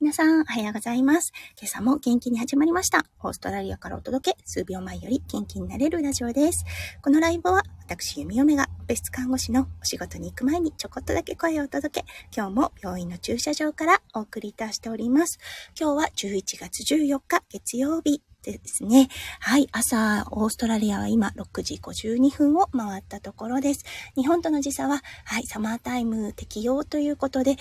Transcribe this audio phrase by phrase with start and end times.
[0.00, 1.32] 皆さん、おはようございます。
[1.60, 3.04] 今朝も元気に始まりました。
[3.20, 6.64] オーストラリアからお届け、数秒前より元気になれるラジオです。
[7.02, 15.40] このライブは、私、弓嫁が、別室看護師のお仕事に行く前にちょこっとだけ声をお届け、今日も病院の駐車場からお送りいたしております。
[15.76, 18.27] 今日は11月14日、月曜日。
[18.52, 19.08] ですね。
[19.40, 19.68] はい。
[19.72, 23.84] 朝、オーストラリアは今6時52分を回ったところです。
[24.16, 27.56] 日本との時差は、はい、サマータイム適用ということで、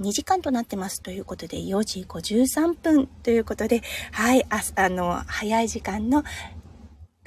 [0.00, 6.24] 2時間となってますということで、4時53分ということで、はい、ああの、早い時間の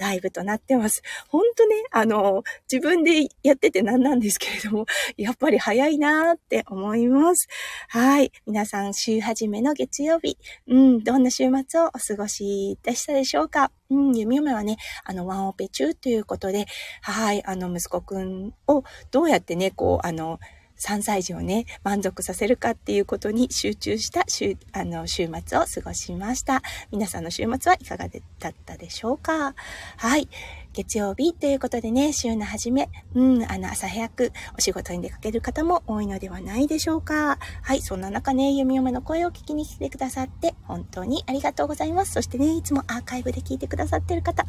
[0.02, 1.04] ライブとなってます。
[1.30, 7.48] ほんとね、あの、自分でやってて何なんですけれども、 やっぱり早いなーって思います。
[7.88, 8.32] はい。
[8.48, 10.38] 皆さん、週始めの月曜日、
[10.68, 13.72] うん、どんな週末をお過ごしでしたでしょうか？
[13.92, 16.66] うん、弓嫁はね、あの、ワンオペ中ということで、
[17.02, 20.40] はい、あの、息子くんをどうやってね、こう、あの、
[20.82, 26.62] 3歳児をね、満足させるかっていうことに集中した週、あの、週末を過ごしました。
[26.92, 29.54] 皆さんの週末はいかがだったでしょうか？
[29.98, 30.28] はい。
[30.74, 37.38] 月曜日ということでね、週の初め、うん、あの、朝早くお仕事に出かける方も多いのではないでしょうか。
[37.62, 42.14] はい、そんな中ね、弓嫁の声を聞きに来てくださって、本当にありがとうございます。
[42.14, 44.46] そしてね、いつもアーカイブで聞いてくださってる方、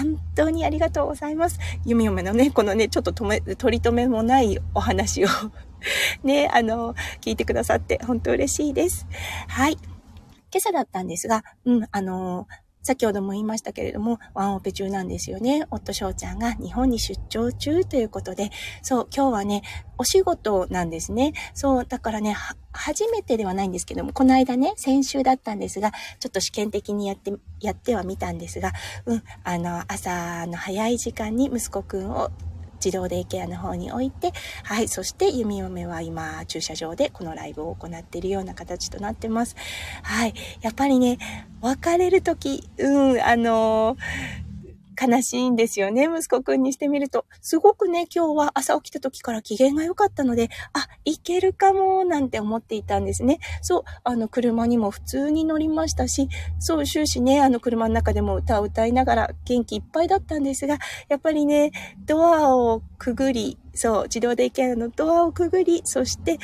[0.00, 1.60] 本当にありがとうございます。
[1.84, 5.28] 弓嫁のね、このね、ちょっと止め、取り留めもないお話を
[6.24, 9.06] ね、あの、聞いてくださって本当嬉しいです。
[9.48, 9.78] はい。
[10.54, 12.46] 今朝だったんですが、うん、あの
[12.82, 15.66] 先ほども言いましたけれども、ワンオペ中なんですよね。
[15.70, 18.50] 夫翔ちゃんが日本に出張中ということで、
[18.82, 19.62] そう、今日はね、
[19.98, 21.32] お仕事なんですね。
[21.54, 22.36] そう、だからね、
[22.72, 28.72] 初めてではないんですけども、この間ね、先週だったんですが、ちょっと試験的にやって、やってはみたんですが、
[29.06, 32.30] うん、あの、朝の早い時間に息子くんを
[32.84, 34.32] 自動デイケアの方に置いて、
[34.64, 39.56] はい、そして弓嫁は今、駐車場でこのライブを行っているような形となってます。
[40.02, 41.18] はい、やっぱりね、
[41.60, 44.51] 別れるとき、うん、あのー
[45.00, 47.24] 悲しいんですよね、息子くんにしてみると。
[47.40, 53.38] すごくね、今日は朝起きた時から機嫌が良かったので、あ、いけるかも、なんて思っていたんですね。
[53.62, 56.28] そう、あの、車にも普通に乗りましたし、
[56.58, 60.78] そう、終始ね、あの、車の中でも歌を歌いながら元気いっぱいだったんですが、
[61.08, 61.72] やっぱりね、
[62.04, 66.38] ドアをくぐり、そう、自動でイケアのドアをくぐり、そして、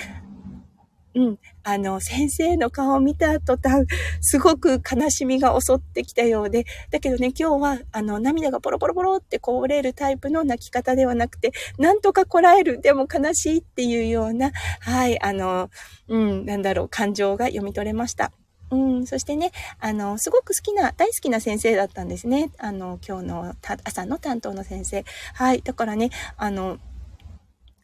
[1.15, 1.39] うん。
[1.69, 3.85] あの、先生の顔を見た途端、
[4.23, 15.69] すごく悲しみが襲ってきたようで、だけどね、今日は、あの、涙がポロポロポロってこぼれるタイプの泣き方ではなくて、なんとかこらえる、でも悲しいっていうような、はい、あの、
[16.09, 18.33] うん、なんだろう、感情が読み取れました。
[18.71, 22.51] うん、そしてね、あの、すごく好きな、大好きな先生だったんですね。
[22.59, 25.05] あの、今日の朝の担当の先生。
[25.35, 25.63] はい。
[25.63, 26.79] だからね、あの、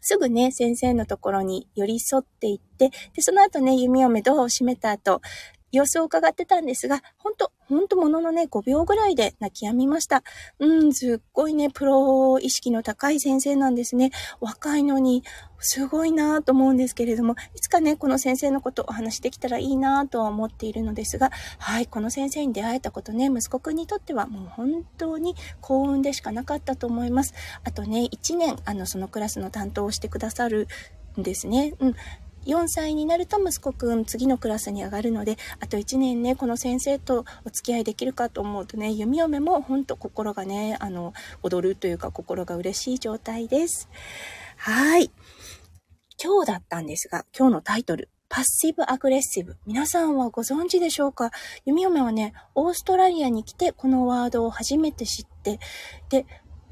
[0.07, 5.23] すぐね、先生のところに寄り添っていって、で、その後ね、弓嫁ドアを閉めた後、
[5.73, 10.23] 様子を伺ってたんですが、ほんと、ほんともののね、5秒ぐらいで泣き止みました。
[10.59, 14.11] うん、すっごいね、プロ意識の高い先生なんですね。
[14.41, 15.23] 若いのに、
[15.67, 27.33] すごいなぁと思うんですけれども、いつかね、この先生のことお話できたらいいなぁとは思っているのですが、はい、この先生に出会えたことね、息子くんにとってはもう本当に幸運でしかなかったと思います。
[27.65, 30.69] あとね、1年、あの、そのクラスの担当をしてくださる
[31.19, 31.75] んですね。
[31.81, 31.95] うん。
[32.47, 41.13] 4歳になると息子くん次のクラスに上がるので、あと1年ね、この先生とお付き合いできるかと思うとね、弓嫁もほんと心がね、あの、
[41.43, 43.89] 踊るというか心が嬉しい状態です。
[44.57, 45.11] はい。
[46.23, 49.57] 今日だったんですが、今日のタイトル、パッシブアグレッシブ。
[49.67, 51.31] 皆さんはご存知でしょうか？
[51.65, 55.59] 弓嫁はね、オーストラリアに来てこのワードを初めて知って、
[56.09, 56.27] で、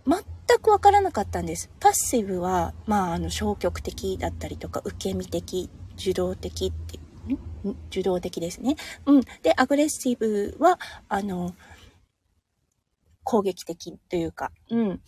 [0.07, 0.23] 全
[0.61, 1.71] くわからなかったんです。
[1.81, 6.99] パッシブは、まあ、あの、消極的だったりとか、受け身的、受動的って、
[7.91, 8.77] 受動的ですね。
[9.07, 9.21] うん。
[9.43, 11.55] で、アグレッシブは、あの、
[13.25, 15.01] 攻撃的というか、うん。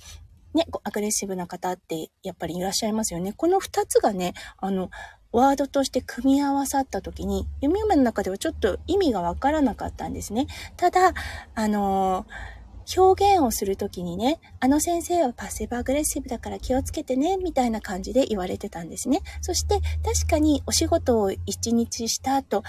[0.54, 3.32] ね、アグレッシブな方ってやっぱりいらっしゃいますよね。
[3.32, 4.90] この二つがね、あの、
[5.32, 10.46] ワードとして組み合わさった時に、弓嫁の中ではちょっと意味がわからなかったんですね。
[10.76, 11.12] ただ、
[11.56, 12.63] あのー
[12.96, 19.20] 表現をするときにね、あの先生はパッシブアグレッシブだから気をつけてね、みたいな感じで言われてたんですね。
[19.40, 22.62] そして確かにお仕事を一日した後、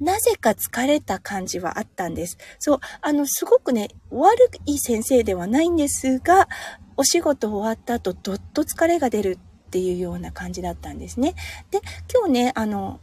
[0.00, 2.38] なぜか疲れた感じはあったんです。
[2.58, 6.48] そう、あの、すごくね、悪い先生ではないんですが、
[6.96, 11.34] お仕事終わった後、どっと疲れが出るっていうような感じだったんですね。
[11.70, 11.80] で、
[12.12, 13.00] 今日ね、あの、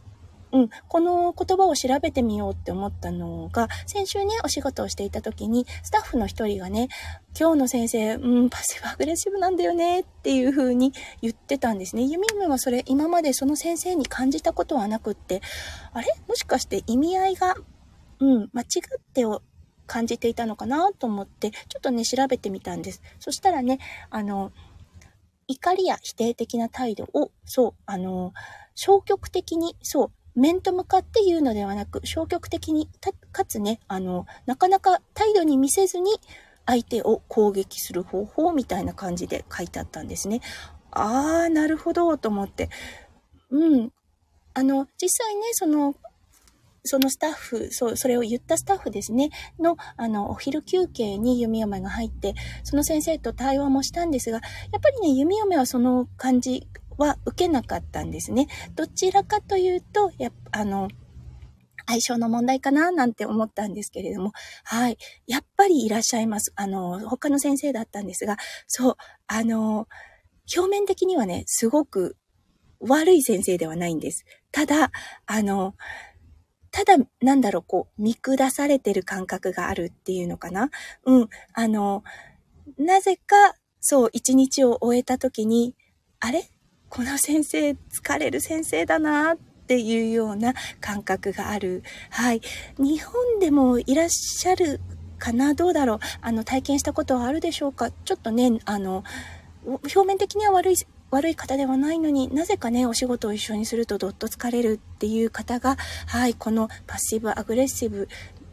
[0.52, 6.88] うん、この言葉を調べてみようって思ったのが、先週ね、お仕事をしていた時に、スタッフの一人がね、
[7.38, 10.92] 今日の先生、うん、パッシブアグレッシブなんだよねっていう風に
[11.22, 12.02] 言ってたんですね。
[12.02, 15.40] ユミムはそれ、今までその先生に感じたことはなくって、
[15.92, 16.08] あれ？
[16.26, 17.54] もしかして意味合いが、
[18.18, 19.42] うん、間違ってを
[19.86, 23.02] 感じていたのかなと思って、ちょっとね、調べてみたんです。
[23.18, 23.78] そしたらね、
[24.10, 24.52] あの、
[25.48, 28.32] 怒りや否定的な態度を、そう、あの、
[28.76, 32.88] 消極的に、そう、面と向かって言うのではなく、消極的に、
[33.32, 36.10] かつね、あの、なかなか態度に見せずに、
[36.66, 40.40] 相手を攻撃する方法みたいな感じで書いてあったんですね。
[40.92, 42.70] あー、なるほど、と思って。
[43.50, 43.92] うん。
[44.54, 45.94] あの、実際ね、その、
[46.84, 52.34] そのスタッフ、そう、それを言ったスタッフですね、の、あの、お昼休憩に弓嫁が入って、
[52.64, 54.40] その先生と対話もしたんですが、
[54.72, 56.66] やっぱりね、弓嫁はその感じ
[57.00, 58.46] は受けなかったんですね。
[58.76, 60.88] どちらかというと、やあの、
[61.86, 64.32] 相性の問題かななんて思ったんですけれども、
[64.64, 64.98] はい。
[65.26, 66.52] やっぱりいらっしゃいます。
[66.54, 68.36] あの、他の先生だったんですが、
[68.68, 69.88] そう、あの、
[70.54, 72.16] 表面的にはね、すごく
[72.80, 74.24] 悪い先生ではないんです。
[74.52, 74.92] ただ、
[75.26, 75.74] あの、
[76.70, 80.70] ただ、なんだろう、こう、見下されてる感覚があるっていうのかな
[81.04, 81.28] うん。
[81.54, 82.04] あの、
[82.78, 85.74] なぜか、そう、一日を終えた時に、
[86.20, 86.50] あれ？
[86.90, 91.82] この先生、疲れる先生だなっていうような感覚がある。
[92.10, 92.42] はい。
[92.78, 94.80] 日本でもいらっしゃる
[95.18, 95.54] かな？
[95.54, 95.98] どうだろう？
[96.20, 97.90] あの、体験したことはあるでしょうか？
[97.90, 99.04] ちょっとね、あの、
[99.64, 100.74] 表面的には悪い
[101.10, 105.76] 悪い方ではないのになぜかねお仕事を一緒にするとどっと疲れるっていう方が
[106.06, 108.08] はいこのパッシブアグレッシブ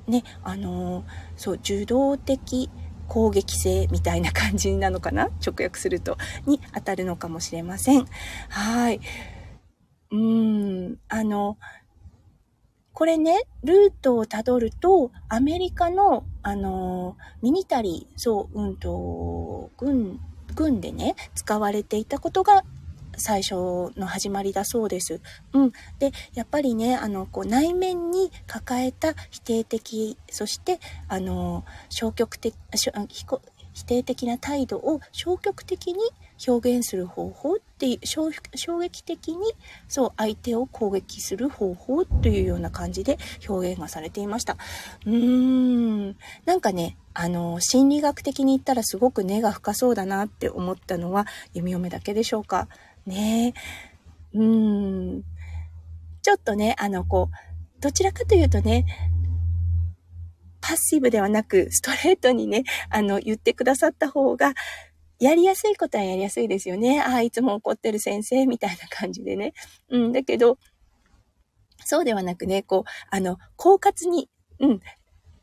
[0.07, 1.03] ねあの、
[1.35, 2.69] そう受動的
[3.07, 5.30] 攻撃性みたいな感じなのかな？
[5.45, 6.18] 直訳すると。
[6.45, 8.06] に当たるのかもしれません。
[8.50, 9.00] はい。
[10.12, 11.00] うーん。
[11.09, 11.57] あの
[12.94, 20.19] これね、ルートをたどると、アメリカの、あのミニタリー、そう、うんと、軍
[20.56, 22.63] 軍でね、使われていたことが
[23.17, 23.55] 最初
[23.97, 25.21] の始まりだそうです。
[25.53, 25.71] うん。
[25.99, 32.55] で、やっぱりね、あの、こう、内面に抱えた否定的、そして、あの、消極的、
[33.73, 35.99] 否定的な態度を消極的に
[36.47, 38.29] 表現する方法っていう衝
[38.79, 39.53] 撃的に
[39.87, 43.17] そう相手を攻撃する方法というような感じで
[43.47, 44.57] 表現がされていました。
[45.05, 46.15] うーん。
[46.45, 52.67] なんかね、あの、心理学的に言ったらすごく根が深そうだなって思ったのは弓嫁だけでしょうか。
[53.07, 53.54] ね
[54.33, 55.24] うん。
[56.21, 58.86] ちょっとね、あの、こう、どちらかというとね、
[60.62, 64.54] パッシブではなく、ストレートにね、あの、言ってくださった方が、
[65.19, 67.01] やりやすいことはやりやすいですよね。
[67.01, 69.54] ああ、いつも怒ってる先生、みたいな感じでね。
[69.89, 70.57] うん、だけど、
[71.86, 74.80] そうではなくね、こう、あの、狡猾に、うん、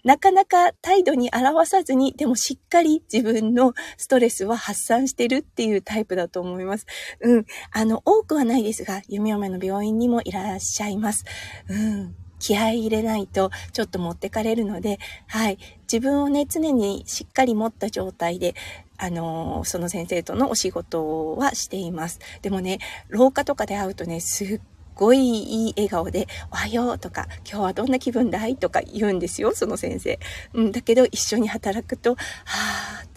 [0.05, 6.87] なかなか態度に表さずに、でもしっかり自分のストレスは発散してるっていうタイプだと思います。
[7.21, 7.47] うん。
[7.73, 11.25] あの、多くはないですが、弓嫁の病院にもいらっしゃいます。
[11.69, 12.15] うん。
[12.39, 15.59] 気合入れないとちょっと持ってかれるので、はい。
[15.91, 18.55] 自分をね、常にしっかり持った状態で、
[18.97, 22.21] あのその先生とのお仕事はしています。
[22.43, 22.79] でもね、
[23.09, 24.61] 廊下とかで会うとね、すっ
[24.95, 30.19] ごいいい笑顔で、おはようとか、今日はどんな気分だいとか言うんですよ、その先生。
[30.53, 33.15] うん、だけど一緒に働くと、はぁ、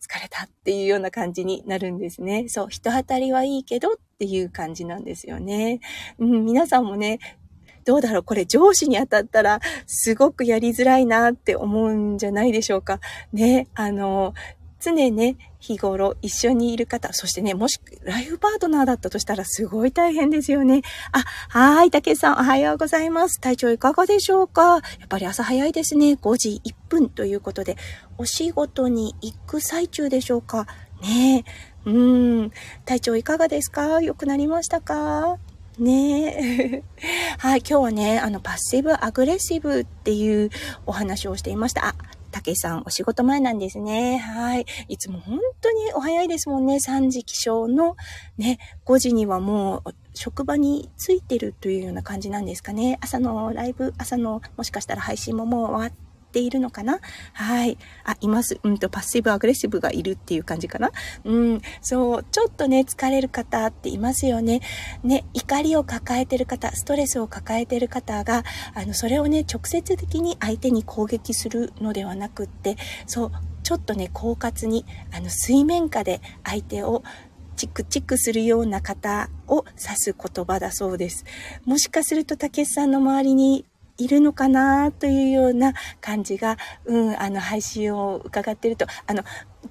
[0.00, 2.48] 疲れたっていうような感じになるんですね。
[2.48, 5.80] そう、人当たりはいいけどっていう感じなんですよね。
[6.18, 7.18] うん、皆さんもね、
[7.84, 13.00] どうだろうこれ上司に当たったらすごくやりづらいなって思うんじゃないでしょうか。
[13.32, 14.34] ね、あの、
[14.80, 20.82] 常ね、日頃一緒にいる方、そしてね、もしライフパートナーだったとしたらすごい大変ですよね。
[21.12, 23.40] あ、はい、竹さんおはようございます。
[23.40, 24.62] 体調いかがでしょうか？
[24.62, 26.12] やっぱり朝早いですね。
[26.12, 27.76] 5時1分ということで、
[28.18, 30.66] お仕事に行く最中でしょうか？
[31.02, 31.44] ね
[31.86, 31.90] え。
[31.90, 32.52] うん。
[32.84, 34.00] 体調いかがですか？
[34.02, 35.38] 良くなりましたか？
[35.78, 36.82] ねえ。
[37.38, 40.50] はい、今日はね、あの、パッシブアグレッシブっていう
[40.86, 41.88] お話をしていました。
[41.88, 41.94] あ、
[42.36, 44.18] たけさん、お仕事前なんですね。
[44.18, 44.66] はい。
[44.88, 46.74] いつも本当にお早いですもんね。
[46.76, 47.96] 3時起床の
[48.36, 52.98] ね、5時にはもう職場に着いてるというような感じなんですかね。
[53.00, 56.05] 朝のライブ、朝のもしかしたら配信ももう終わって
[56.36, 57.00] ているのかな？
[57.32, 57.78] はい。
[58.04, 58.60] あ、います。
[58.62, 60.92] うんと、パッシブアグレッシブがいるっていう感じかな？
[61.24, 61.62] うん。
[61.80, 64.60] そう、ちょっとね、疲れる方っていますよね。
[65.02, 72.76] ね、怒りを抱えてる方、ストレスを抱えてる方が、あの、それをね、直接的に相手に攻撃するのではなくって、
[73.06, 77.02] そう、ちょっとね、狡猾に、あの、水面下で相手を
[77.56, 81.24] チクチクするような方を指す言葉だそうです。
[81.64, 83.64] もしかすると、たけしさんの周りに
[83.98, 89.22] いるのかなというような感じが、うん、あの、配信を伺ってると、あの、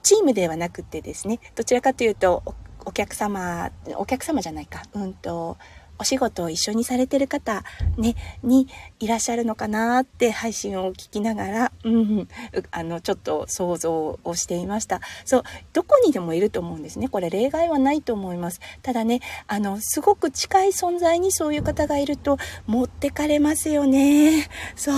[0.01, 2.43] チームではなくてですね、どちらかというと、
[2.85, 5.57] お客様、お客様じゃないか、うんと、
[5.99, 7.63] お仕事を一緒にされてる方、
[7.97, 8.67] ね、に
[8.99, 12.27] いらっしゃるのかなって配信を聞きながら、うん、
[12.71, 15.01] あの、ちょっと想像をしていました。
[15.25, 17.09] そう、どこにでもいると思うんですね。
[17.09, 18.59] これ例外はないと思います。
[18.81, 24.47] ただね、あの、すごく近い存在にそういう方がいると持ってかれますよね。
[24.75, 24.95] そう、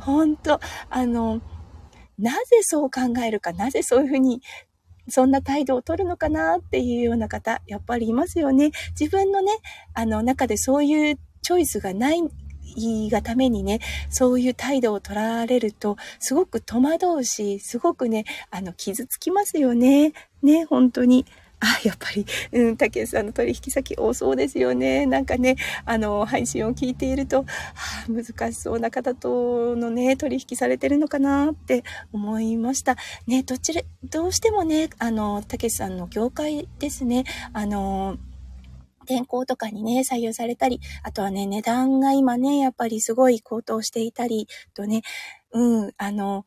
[0.00, 1.40] 本当あの、
[2.18, 4.42] なぜそう考えるか、なぜそういうふうに
[5.10, 8.70] そんな態度を取るのかなっていうような方、やっぱりいますよね。
[8.98, 9.52] 自分のね、
[9.94, 12.22] あの中でそういうチョイスがない
[13.10, 20.12] がためにね、そういう態度を取られると、すごく戸惑うし、すごくね、あの、傷つきますよね。
[20.42, 21.26] ね、本当に。
[21.60, 25.06] あ、やっぱり、うん、竹内さんの取引先多そうですよね。
[25.06, 27.44] なんかね、あの、配信を聞いていると、は
[28.08, 32.96] あ、難しそうな方とのね、取引されてるのかなって思いました。
[33.26, 38.16] ね、どちら、どうしてもね、あの、竹内さんの業界ですね、あの、
[39.06, 45.02] 天候とかにね、左右されたり、あとはね、値段が今ね、やっぱりすごい高騰していたりとね、
[45.52, 46.44] うん、あの、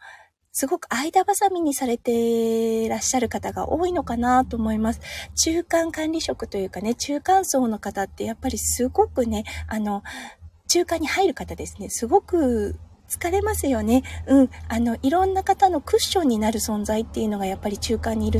[0.53, 5.01] すごく間挟みにされてらっしゃる方が多いのかなと思います。
[5.35, 10.03] 中間管理職というかね、中間層の方ってやっぱりすごくね、あの、
[10.67, 12.79] 中間に入る方ですね、すごく
[13.09, 14.03] 疲れますよね。
[14.27, 14.49] うん。
[14.67, 18.39] あの、いろんな方のクッションになる存在っていうのがやっぱり中間にいる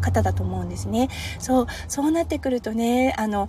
[0.00, 1.08] 方だと思うんですね。
[1.38, 3.48] そう、そうなってくるとね、あの、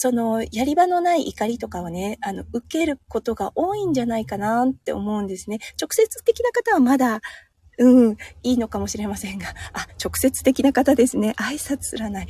[0.00, 5.58] その、やり場のない怒りとかをね、あの、受けることが多いんじゃないかなって思うんですね。
[5.80, 7.20] 直接的な方はまだ、
[7.78, 11.34] うん、いいのかもしれませんが、あ、直接的な方ですね。
[11.36, 12.28] 挨拶すらない。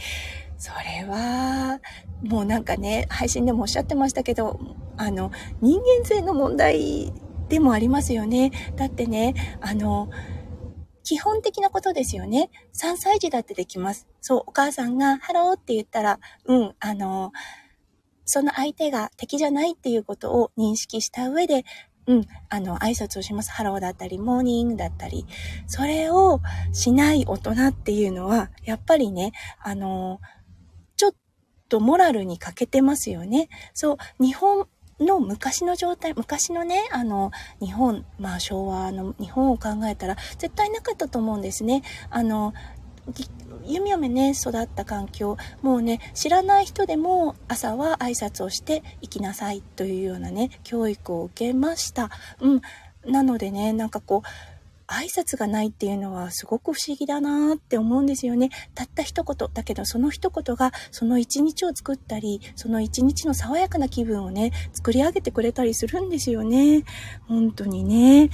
[0.56, 1.80] それは、
[2.22, 4.58] もうなんかね、配信でもおっしゃってましたけど、
[4.96, 7.12] あの、人間性の問題
[7.50, 8.50] でもありますよね。
[8.76, 10.08] だってね、あの、
[11.04, 12.50] 基本的なことですよね。
[12.74, 14.06] 3歳児だってできます。
[14.20, 17.32] そう、お母さんがハローって言ったら、うん、あの、
[18.24, 21.64] その相手が敵じゃないっていうことを認識した上で、
[22.06, 23.50] うん、あの、挨拶をします。
[23.50, 25.26] ハローだったり、 Morning だったり。
[25.66, 26.40] それを
[26.72, 29.32] しない大人っていうのは、やっぱりね、
[29.62, 30.20] あの、
[30.96, 31.12] ちょっ
[31.68, 33.50] とモラルに欠けてますよね。
[33.74, 34.66] そう、日本
[35.00, 41.82] の昔の状態、昔のね、あの、日本、まあ昭和の日本を考えたら、絶対なかったと思うんですね。
[42.10, 42.54] あの、
[43.66, 52.10] 弓嫁ね、育った環境、もうね、知らない人でも朝は挨拶をして行きなさいというようなね、教育を受けました。
[52.40, 52.60] うん。
[53.04, 54.28] なのでね、なんかこう、
[54.88, 58.48] 挨拶がないっていうのはすごく不思議だなって思うんですよね。
[58.74, 59.48] たった一言。
[59.52, 66.84] だけどその一言がその一日を作ったり、その一日の爽やかな気分をね、作り上げてくれたりするんですよね。
[67.26, 68.30] 本当にね。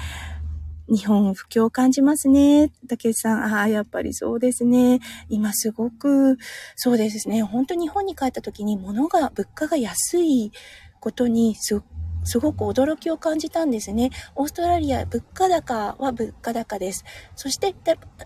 [0.88, 2.71] 日本不況を感じますね。
[2.88, 5.00] 竹内さん、ああ、やっぱりそうですね。
[5.29, 6.38] 今すごく、
[6.76, 7.43] そうですね。
[7.43, 10.53] 本当に日本に帰った時に物が、物価が安い
[11.00, 11.83] ことにす
[12.25, 14.11] すごく驚きを感じたんですね。
[14.35, 17.05] オーストラリア、物価高は物価高です。
[17.37, 17.75] そして、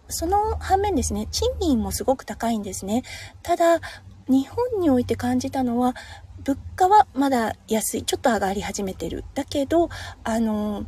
[0.08, 3.02] その反面ですね、賃金もすごく高いんですね。
[3.42, 3.80] ただ、
[4.28, 5.94] 日本において感じたのは、
[6.44, 8.04] 物価はまだ安い。
[8.04, 9.24] ちょっと上がり始めてる。
[9.34, 9.88] だけど、
[10.22, 10.86] あの、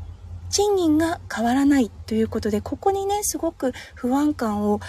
[0.50, 4.80] 賃金が変わらないということで、ここにね、すごく不安感を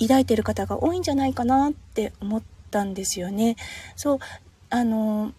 [0.00, 3.56] 抱いてる方が多いんじゃないかなって思ったんですよね。
[3.96, 4.18] そう、
[4.70, 5.32] あの、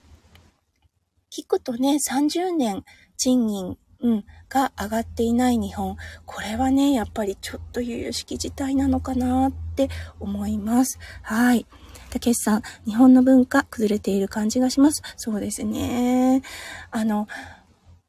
[1.32, 2.84] 聞くとね、30年
[3.18, 5.98] 賃金、うん、が上がっていない日本。
[6.26, 11.00] これはね、やっぱりちょっと悠々しき事態なのかなって思います。
[11.24, 11.66] はい。
[12.10, 15.02] たけしさん、日本の文化崩れている感じがします。
[15.18, 16.42] そうですね。
[16.92, 17.28] あの、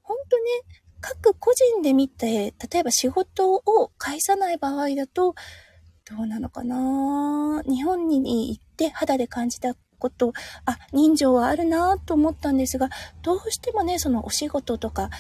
[0.03, 5.35] ほんとね、各個人で見て、例えば仕事を返さない場合だと、
[6.05, 7.63] どうなのかな？
[7.67, 10.33] 日本に行って肌で感じたこと、
[10.65, 12.89] あ、人情はあるなと思ったんですが、
[13.23, 15.11] どうしてもね、そのお仕事とか、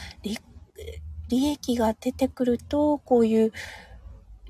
[1.28, 3.52] 利益が出てくると、こういう、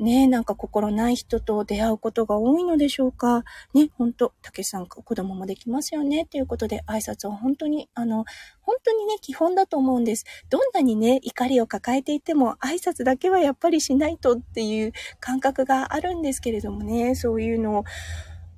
[0.00, 3.44] ね、なんか心ない人と出会うことが多いのでしょうか。
[3.74, 6.26] ね、ほんと、たけしさん、子供もできますよね。
[6.26, 8.24] ということで、挨拶は本当に、あの、
[8.60, 10.24] 本当にね、基本だと思うんです。
[10.50, 17.84] どんなにね、怒りを抱えていても、挨拶だけはやっぱりしないとっていう感覚があるんですけれどもね、そういうのを、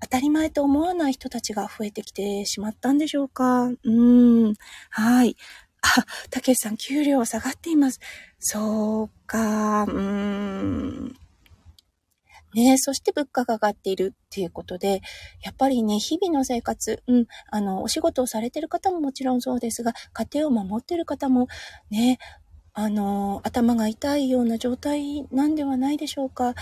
[0.02, 4.54] 当たり前と思わない人たちが増えてきてしまったんでしょうかうーん。
[4.90, 5.36] はい。
[5.82, 8.00] あ、たけしさん、給料下がっています。
[8.38, 11.19] そうか、うーん。
[12.54, 15.02] ねそして物価が上がっているっていうことで、
[15.42, 21.48] やっぱりね、日々の生活、うん、あの、お仕事をされてる方ももちろんそうですが、家庭を守ってる方も、
[21.90, 22.18] ね、
[22.72, 26.54] あの、頭が痛いような状態なんではないでしょうか。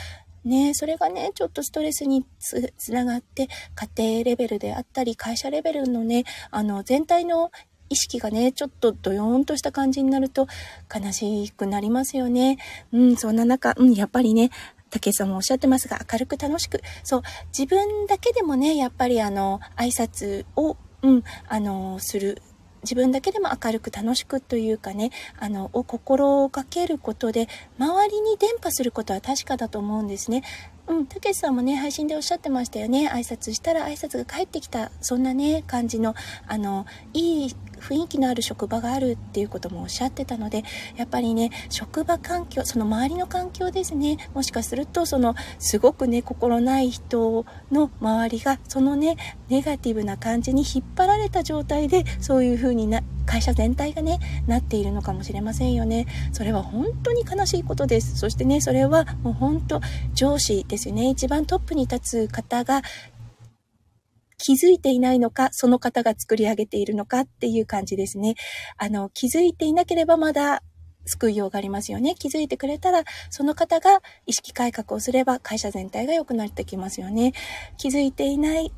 [0.45, 3.49] ねそれがね、ちょっとストレスにつながって、
[3.97, 7.51] 家庭レベルであったり、会社レベルのね、あの、全体の
[7.91, 10.47] 意識がね、ちょっとドヨーンとした感じになると
[10.95, 12.59] 悲しくなりますよね。
[12.93, 14.51] うん、そんな中、うん、やっぱりね、
[14.91, 16.83] 竹さんもおっしゃってますが、明るく楽しく。
[17.05, 17.23] そう、
[17.57, 22.43] 自分だけでもね、やっぱりあの、挨拶を、うん、あの、する。
[22.85, 30.45] 自分だけでも明るく楽しくというかね、あの、を心がけることで、周りに伝播することは確かだと思うんですね。
[30.89, 33.11] うん、たけしさんもね、配信でおっしゃってましたよね。
[33.13, 36.15] 挨拶したら挨拶が返ってきた、そんなね、感じの、
[36.47, 40.65] あの、いい雰囲気のある職場があるっていうこともおっしゃってたので、
[40.97, 49.17] やっぱりね、職場環境、その周りの環境ですね、もしかすると、その、すごくね、心ない人の周りが、そのね、
[49.51, 56.07] ネガティブな感じに引っ張られた状態で、そういう風にな、会社全体がね、なっているのかもしれませんよね。
[56.33, 58.17] それは本当に悲しいことです。
[58.17, 59.81] そしてね、それはもう本当、
[60.15, 61.11] 上司ですよね。
[61.11, 62.81] 一番トップに立つ方が
[64.39, 68.35] 気づいていないのか、その方が作り上げているのかっていう感じですね。
[68.79, 70.63] あの、気づいていなければまだ
[71.05, 72.15] 救いようがありますよね。
[72.15, 77.35] 気づいてくれたら、その方が意識改革をすれば会社全体が良くなってきますよね。
[77.77, 78.73] 気づいていない、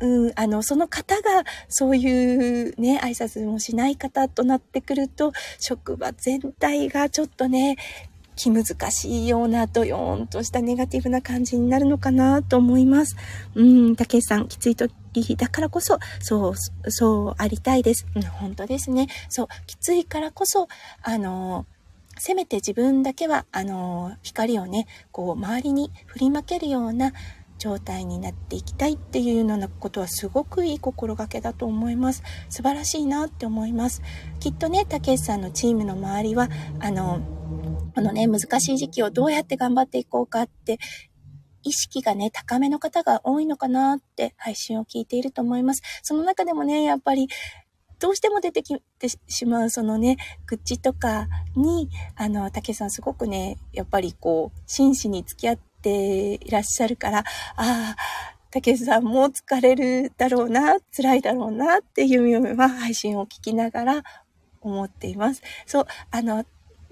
[0.00, 7.76] うん、あの、その方が、そういうね、挨拶もしない方となってくると、職場全体がちょっとね、
[8.36, 13.16] 気難しいようなドヨーンとしたネガティブな感じになるのかなと思います。
[13.56, 18.06] うん、竹さん、きつい時だからこそ、そう、そうありたいです。
[18.14, 19.08] うん、本当ですね。
[19.28, 20.68] そう、きついからこそ、
[21.02, 21.66] あの
[22.20, 27.12] せめて自分だけは、あの光をね、こう、周りに振りまけるような、
[27.58, 32.22] 状態になっていきたいっていうようなことはすごくいい心がけだと思います。
[32.48, 34.02] 素晴らしいなって思います。
[34.40, 36.48] きっとね、たけしさんのチームの周りは、
[36.80, 37.20] あの、
[37.94, 40.78] このね、難しい時期をどうやって頑張っていこうかって、
[41.64, 45.82] 意識がね、高めの方が多いのかなって配信を聞いていると思います。
[46.02, 47.28] その中でもね、やっぱり、
[47.98, 57.24] どうしても出てきてしまう、そのね、愚痴とかに、あの、竹さんすごくね、やっぱりこう、真摯に付き合ってていらっしゃるから、あ
[57.56, 57.96] あ、
[58.50, 64.02] 竹さんも疲れるだろうな、辛いだろうなっていう夢は配信を聞きながら
[64.60, 65.42] 思っています。
[65.66, 66.44] そう、あの、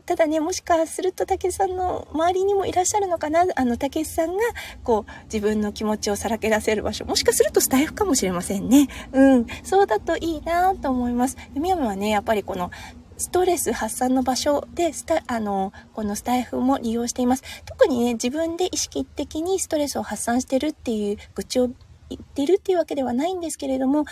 [0.06, 4.42] ただね、もしかすると、たけしさんの周りにもいらっしゃるのかなあの、たけしさんが、
[4.84, 7.04] こう、自分の気持ちをさらけ出せる場所。
[7.04, 8.86] もしかするとスタイフかもしれませんね。
[9.12, 9.46] うん。
[9.64, 11.36] そうだといいなと思います。
[11.54, 12.70] みやめはね、やっぱりこの、
[13.18, 17.42] ストレス発散の場所でスタ、あの、このスタイフも利用しています。
[17.64, 21.68] 特にね、自分で意識的にストレスを発散してるっていう愚痴を
[22.08, 24.04] 言ってるっていうわけではないんですけれども、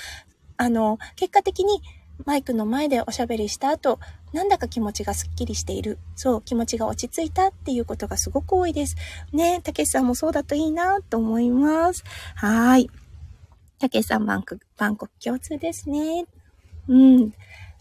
[0.57, 1.83] あの、結果的に
[2.25, 3.99] マイクの前でおしゃべりした後、
[4.33, 5.99] なんだか気持ちがスッキリしている。
[6.17, 8.97] そう、気持ちが落ち着いたっていうことがすごく多いです。
[9.33, 12.05] ねたけしさんもそうだといいなと思います。
[12.37, 12.89] はい。
[13.79, 14.57] たけしさん、バン、コ
[15.07, 16.27] ク共通ですね。
[16.89, 17.33] うん。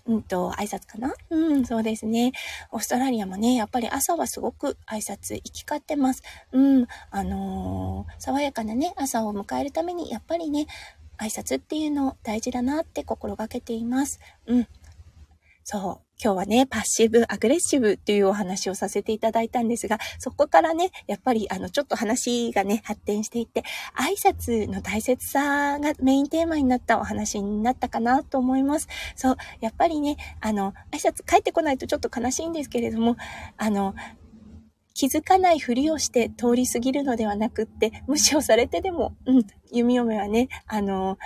[0.05, 1.13] うんと、挨拶かな？
[1.29, 2.33] うん、そうですね。
[2.71, 6.23] オーストラリアもね、やっぱり朝はすごく挨拶行き交ってます。
[6.51, 10.67] うん、あのー、爽やかなね、朝を迎えるために、やっぱりね、
[11.17, 14.19] 挨拶っていうの大事だなって心がけています。
[14.45, 14.67] うん。
[15.63, 16.12] そう。
[16.23, 28.87] 今日はね、パッシブ、アグレッシブっていうお話をさせていただいたんですが、そこからね、やっぱりあの、ちょっと話がね、発展していって、挨拶の大切さがメインテーマになったお話になったかなと思います。
[29.17, 33.17] そう、やっぱりね、あの、挨拶帰ってこないとちょっと悲しいんですけれども、
[33.57, 33.93] あの、
[34.93, 41.17] 気づかないふりをして通り過ぎるのではなくって、無視をされてでも、うん、弓嫁はね、あの、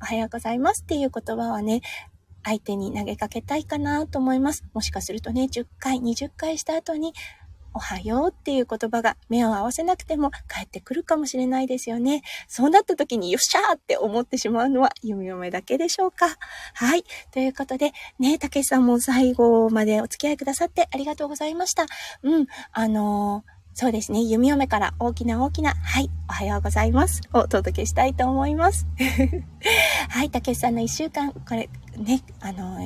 [0.00, 1.80] おはようございますっていう言葉はね、
[2.48, 4.64] 相手に投げかけたいかなと思います。
[4.72, 7.12] もしかするとね、10回、20回した後に、
[7.74, 12.22] おはようっていう言葉が目を合わせなくても返ってくるかもしれないですよね。
[12.48, 16.26] そうなった時によっしゃーって思ってしまうのは弓嫁だけでしょうか。
[16.72, 17.04] はい。
[17.30, 21.84] ということで、ね、たけしさんも最後までお付き合いくださってありがとうございました。
[22.22, 24.22] うん、あのーそうですね。
[24.22, 27.20] 弓嫁から大きな大きな、はい、おはようございます。
[27.32, 28.88] をお届けしたいと思います。
[30.10, 32.84] はい、たけしさんの一週間、これ、ね、あの、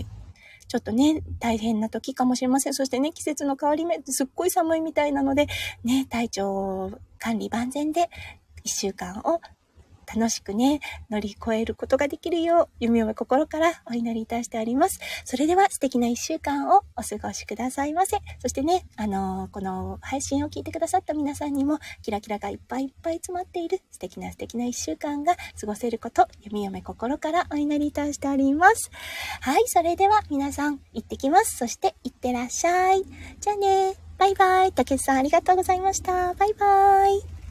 [0.69, 2.75] ちょっとね、大変な時かもしれません。
[2.75, 5.47] そしてね、季節の変わり目ってすっごい寒いみたいなので、
[5.83, 8.11] ね、体調管理万全で
[8.63, 9.41] 一週間を
[10.07, 15.01] 楽しくね、乗り越えることができるよう、弓嫁心からお祈りいたしております。
[15.25, 18.19] それでは素敵な一週間をお過ごしくださいませ。
[18.41, 28.91] そしてね、あのー、この配信を聞いてくださった皆さんにも、キラキラがいっぱいいっぱい詰まっている素敵な素敵な一週間が過ごせること、弓嫁心からお祈りいたしております。
[29.41, 31.57] はい、それでは皆さん、行ってきます。
[31.57, 33.03] そして、行ってらっしゃい。
[33.41, 34.73] じゃあね、バイバイ。
[34.73, 36.35] たけさんありがとうございました。
[36.35, 37.42] バイバイ。